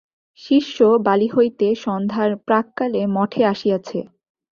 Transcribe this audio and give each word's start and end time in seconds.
শিষ্য 0.39 0.77
বালি 1.05 1.27
হইতে 1.27 1.67
সন্ধ্যার 1.83 2.29
প্রাক্কালে 2.47 3.01
মঠে 3.15 3.41
আসিয়াছে। 3.45 3.99